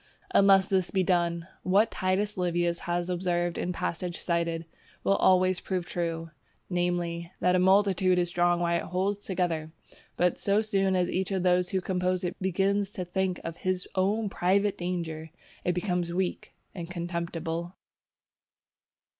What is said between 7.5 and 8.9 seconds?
a multitude is strong while it